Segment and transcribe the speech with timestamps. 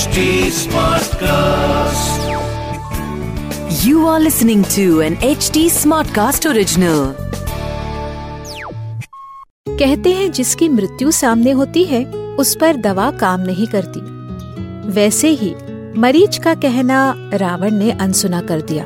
[0.00, 0.20] HD
[0.56, 2.20] Smartcast.
[3.80, 7.00] You are listening to an HD Smartcast original.
[9.68, 12.04] कहते हैं जिसकी मृत्यु सामने होती है
[12.36, 14.00] उस पर दवा काम नहीं करती
[14.92, 15.54] वैसे ही
[16.00, 17.02] मरीच का कहना
[17.34, 18.84] रावण ने अनसुना कर दिया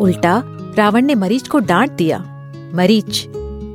[0.00, 0.42] उल्टा
[0.78, 2.18] रावण ने मरीच को डांट दिया
[2.74, 3.26] मरीच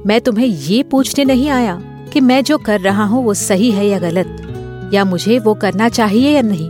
[0.08, 1.80] मैं तुम्हें ये पूछने नहीं आया
[2.14, 4.49] कि मैं जो कर रहा हूँ वो सही है या गलत
[4.94, 6.70] या मुझे वो करना चाहिए या नहीं?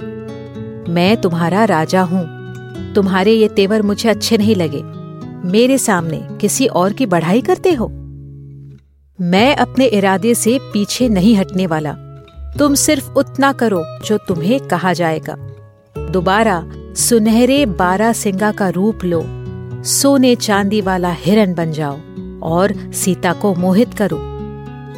[0.93, 2.39] मैं तुम्हारा राजा हूँ।
[2.93, 4.83] तुम्हारे ये तेवर मुझे अच्छे नहीं लगे।
[5.49, 7.87] मेरे सामने किसी और की बढ़ाई करते हो?
[9.21, 11.93] मैं अपने इरादे से पीछे नहीं हटने वाला।
[12.57, 15.35] तुम सिर्फ़ उतना करो जो तुम्हें कहा जाएगा।
[16.09, 19.23] दोबारा सुनहरे बारह सिंगा का रूप लो।
[19.83, 21.97] सोने चांदी वाला हिरन बन जाओ
[22.43, 24.17] और सीता को मोहित करो।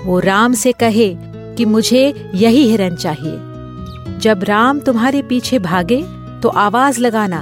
[0.06, 1.18] वो राम से कहे
[1.62, 6.02] कि मुझे यही हिरन चाहिए। जब राम तुम्हारे पीछे भागे
[6.42, 7.42] तो आवाज़ लगाना,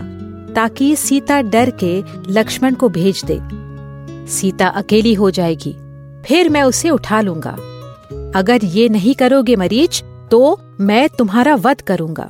[0.55, 1.91] ताकि सीता डर के
[2.27, 3.39] लक्ष्मण को भेज दे।
[4.29, 5.71] सीता अकेली हो जाएगी,
[6.25, 7.55] फिर मैं उसे उठा लूँगा।
[8.35, 10.41] अगर ये नहीं करोगे मरीच तो
[10.81, 12.29] मैं तुम्हारा वध करूँगा।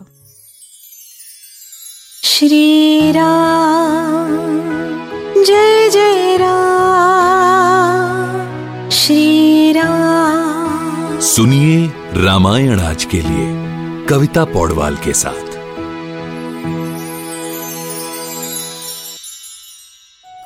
[2.23, 4.38] श्री राम,
[5.44, 6.58] जय जय राम।
[11.40, 13.48] सुनिए रामायण आज के लिए,
[14.06, 15.48] कविता पौडवाल के साथ।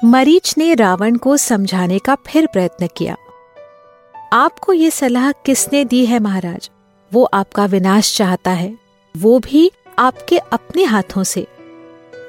[0.05, 3.15] मरीच ने रावण को समझाने का फिर प्रयत्न किया।
[4.33, 6.71] आपको ये सलाह किसने दी है महाराज?
[7.13, 8.77] वो आपका विनाश चाहता है।
[9.17, 11.47] वो भी आपके अपने हाथों से।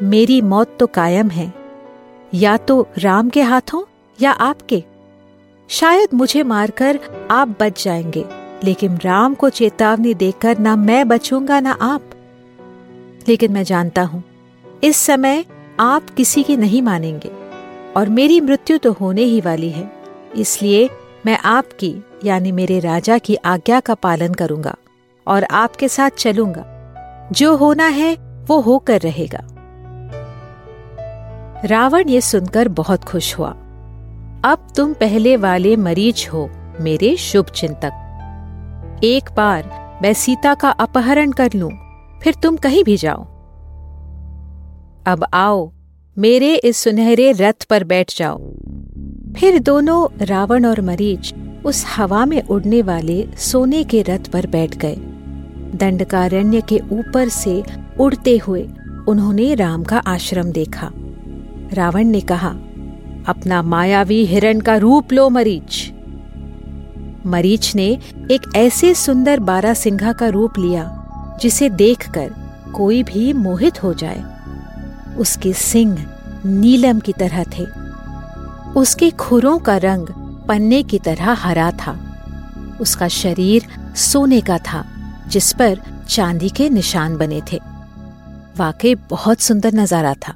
[0.02, 1.54] मेरी मौत तो कायम है।
[2.34, 3.84] या तो राम के हाथों
[4.20, 4.84] या आपके।
[5.68, 11.72] शायद मुझे मारकर आप बच जाएँगे। लेकिन राम को चेतावनी देकर ना मैं बचूँगा, ना
[11.72, 12.10] आप।
[13.28, 14.24] लेकिन मैं जानता हूँ,
[14.84, 15.44] इस समय
[15.80, 17.30] आप किसी की नहीं मानेंगे,
[17.96, 19.92] और मेरी मृत्यु तो होने ही वाली है।
[20.36, 20.90] इसलिए
[21.26, 24.74] मैं आपकी, यानी मेरे राजा की आज्ञा का पालन करूँगा,
[25.26, 26.64] और आपके साथ चलूँगा।
[27.32, 28.14] जो होना है,
[28.46, 29.40] वो होकर रहेगा।
[31.64, 33.50] रावण ये सुनकर बहुत खुश हुआ।
[34.44, 36.50] अब तुम पहले वाले मरीज़ हो,
[36.80, 38.03] मेरे शुभ चिंतक
[39.02, 41.70] एक बार मैं सीता का अपहरण कर लूँ,
[42.22, 43.22] फिर तुम कहीं भी जाओ।
[45.06, 45.72] अब आओ,
[46.18, 48.38] मेरे इस सुनहरे रथ पर बैठ जाओ।
[49.36, 51.34] फिर दोनों रावण और मरीच
[51.64, 54.96] उस हवा में उड़ने वाले सोने के रथ पर बैठ गए।
[55.74, 57.62] दंडकारण्य के ऊपर से
[58.00, 58.68] उड़ते हुए
[59.08, 60.90] उन्होंने राम का आश्रम देखा।
[61.72, 62.50] रावण ने कहा,
[63.28, 65.93] अपना मायावी हिरण का रूप लो, मरीच।
[67.26, 67.86] मरीच ने
[68.30, 70.84] एक ऐसे सुंदर बारह सिंघा का रूप लिया,
[71.42, 72.34] जिसे देखकर
[72.74, 74.24] कोई भी मोहित हो जाए।
[75.16, 76.06] उसके सिंह
[76.46, 77.66] नीलम की तरह थे।
[78.80, 80.06] उसके खुरों का रंग
[80.48, 81.98] पन्ने की तरह हरा था।
[82.80, 84.84] उसका शरीर सोने का था,
[85.28, 87.60] जिस पर चांदी के निशान बने थे।
[88.58, 90.34] वाकई बहुत सुंदर नज़ारा था।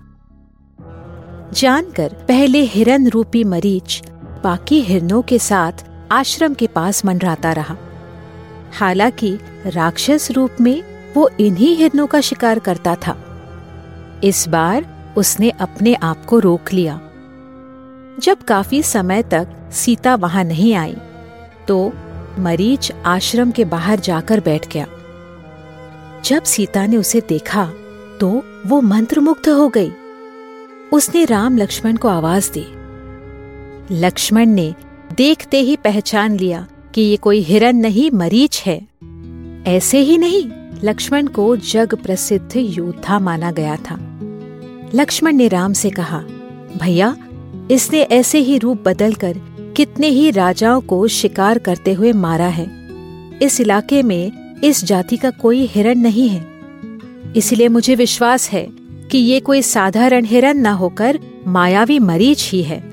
[1.53, 4.03] जानकर पहले हिरन रूपी मरीच
[4.45, 5.73] बाकी हिरनों के साथ
[6.13, 7.77] आश्रम के पास मंडराता रहा।
[8.73, 10.83] हालाँकि राक्षस रूप में
[11.15, 13.17] वो इन्हीं हिरनों का शिकार करता था।
[14.25, 14.87] इस बार
[15.17, 17.01] उसने अपने आप को रोक लिया।
[18.21, 20.97] जब काफ़ी समय तक सीता वहाँ नहीं आई
[21.69, 21.93] तो
[22.39, 24.87] मरीच आश्रम के बाहर जाकर बैठ गया।
[26.25, 27.65] जब सीता ने उसे देखा
[28.21, 29.93] तो वो मंत्रमुग्ध हो गई।
[30.93, 32.67] उसने राम लक्ष्मण को आवाज़ दी।
[33.91, 34.75] लक्ष्मण ने
[35.17, 38.89] देखते ही पहचान लिया कि ये कोई हिरन नहीं, मरीच है।
[39.67, 40.45] ऐसे ही नहीं,
[40.85, 44.21] लक्ष्मण को जग प्रसिद्ध योद्धा माना गया था।
[44.95, 46.19] लक्ष्मण ने राम से कहा,
[46.77, 47.17] भैया,
[47.71, 49.37] इसने ऐसे ही रूप बदलकर
[49.77, 52.71] कितने ही राजाओं को शिकार करते हुए मारा है।
[53.43, 54.33] इस इलाके में
[54.65, 56.47] इस जाति का कोई हिरण नहीं है।
[57.37, 58.69] इसलिए मुझे विश्वास है
[59.11, 62.85] कि ये कोई साधारण हिरण न होकर मायावी मरीच ही है।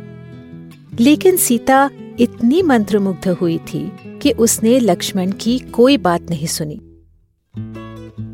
[0.99, 1.89] लेकिन सीता
[2.19, 3.91] इतनी मंत्रमुग्ध हुई थी
[4.21, 6.81] कि उसने लक्ष्मण की कोई बात नहीं सुनी।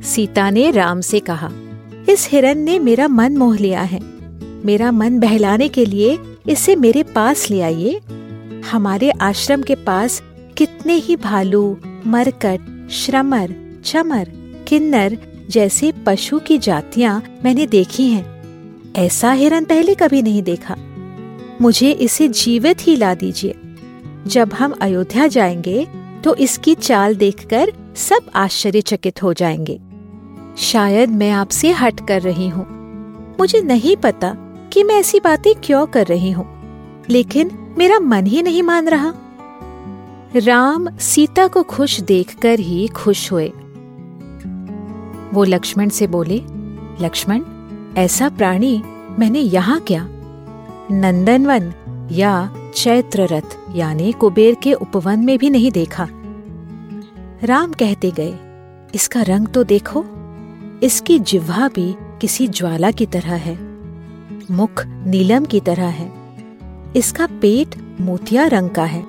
[0.04, 1.51] सीता ने राम से कहा,
[2.10, 4.00] इस हिरन ने मेरा मन मोह लिया है।
[4.66, 6.19] मेरा मन बहलाने के लिए
[6.50, 8.01] इसे मेरे पास ले आइए।
[8.72, 10.24] हमारे आश्रम के पास
[10.57, 11.77] कितने ही भालू,
[12.07, 13.56] मरकट, श्रमर,
[13.86, 14.31] चमर,
[14.68, 15.18] किन्नर
[15.50, 18.42] जैसे पशु की जातियाँ मैंने देखी हैं।
[18.94, 20.75] ऐसा हिरन पहले कभी नहीं देखा।
[21.62, 23.56] मुझे इसे जीवित ही ला दीजिए।
[24.28, 25.88] जब हम अयोध्या जाएँगे
[26.24, 29.80] तो इसकी चाल देखकर सब आश्चर्यचकित हो जाएँगे।
[30.58, 32.66] शायद मैं आपसे हट कर रही हूँ।
[33.40, 34.34] मुझे नहीं पता
[34.74, 36.46] कि मैं ऐसी बातें क्यों कर रही हूँ,
[37.10, 39.14] लेकिन मेरा मन ही नहीं मान रहा।
[40.36, 43.52] राम सीता को खुश देखकर ही खुश हुए।
[45.34, 46.42] वो लक्ष्मण से बोले,
[47.02, 47.42] लक्ष्मण,
[47.98, 48.84] ऐसा प्राणी
[49.20, 50.08] मैंने यहाँ क्या?
[50.92, 51.74] नंदनवन
[52.12, 56.08] या चैत्र रथ यानी कुबेर के उपवन में भी नहीं देखा।
[57.44, 58.34] राम कहते गए,
[58.96, 60.04] इसका रंग तो देखो,
[60.84, 63.58] इसकी जिह्वा भी किसी ज्वाला की तरह है,
[64.52, 66.12] मुख नीलम की तरह है,
[66.96, 69.04] इसका पेट मोतिया रंग का है।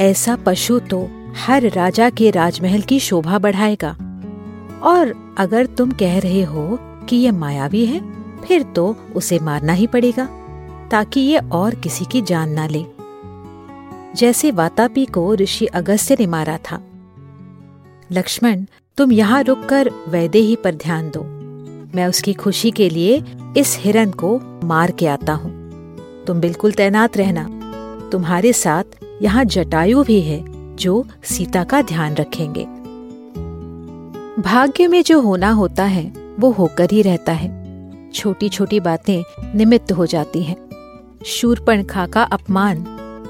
[0.00, 3.96] ऐसा पशु तो हर राजा के राजमहल की शोभा बढ़ाएगा।
[4.82, 6.78] और अगर तुम कह रहे हो
[7.08, 8.00] कि ये मायावी है,
[8.40, 10.28] फिर तो उसे मारना ही पड़ेगा।
[10.92, 12.84] ताकि ये और किसी की जान ना ले।
[14.16, 16.80] जैसे वातापी को ऋषि अगस्त्य ने मारा था।
[18.12, 18.64] लक्ष्मण,
[18.96, 21.20] तुम यहाँ रुककर वैदे ही पर ध्यान दो।
[21.96, 23.24] मैं उसकी खुशी के लिए
[23.56, 25.62] इस हिरन को मार के आता हूँ।
[26.26, 27.48] तुम बिल्कुल तैनात रहना।
[28.12, 28.84] तुम्हारे साथ
[29.22, 30.44] यहाँ जटायु भी है,
[30.76, 32.64] जो सीता का ध्यान रखेंगे।
[34.42, 37.62] भाग्य में जो होना होता है, वो होकर ही रहता है।
[38.14, 39.22] छोटी छोटी बातें
[39.54, 40.71] निमित्त हो जाती हैं।
[41.26, 42.86] शूरपणखा का अपमान,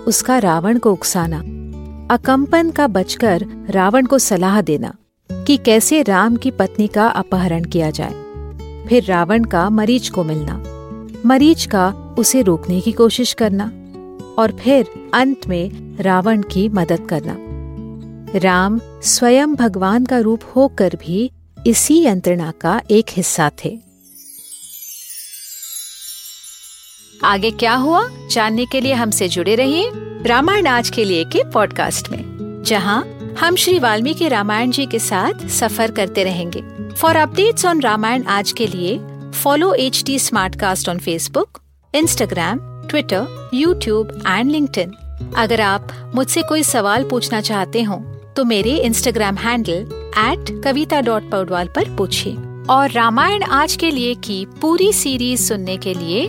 [0.06, 1.38] उसका रावण को उकसाना।
[2.14, 4.94] अकंपन का बचकर रावण को सलाह देना
[5.32, 8.12] कि कैसे राम की पत्नी का अपहरण किया जाए।
[8.88, 10.62] फिर रावण का मरीच को मिलना।
[11.26, 13.64] मरीच का उसे रोकने की कोशिश करना
[14.38, 17.36] और फिर अंत में रावण की मदद करना।
[18.38, 21.30] राम स्वयं भगवान का रूप होकर भी
[21.66, 23.91] इसी यंत्रणा का एक हिस्सा थे।
[27.24, 28.08] आगे क्या हुआ?
[28.30, 29.90] जानने के लिए हमसे जुड़े रहिए
[30.26, 35.46] रामायण आज के लिए के पॉडकास्ट में, जहाँ हम श्री वाल्मीकि रामायण जी के साथ
[35.48, 36.62] सफ़र करते रहेंगे।
[36.94, 39.00] फॉर अपडेट्स ऑन रामायण आज के लिए
[39.42, 40.18] follow H T
[40.88, 41.58] on Facebook
[41.94, 42.58] Instagram
[42.90, 44.92] Twitter YouTube and LinkedIn
[45.36, 47.96] अगर आप मुझसे कोई सवाल पूछना चाहते हो
[48.36, 52.36] तो मेरे Instagram handle at Kavita dot Paudwal पर पूछिए।
[52.70, 56.28] और रामायण आज के लिए की पूरी सीरीज़ सुनने के लिए